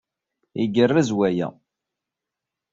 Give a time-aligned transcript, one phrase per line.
[0.63, 1.49] Igerrez waya!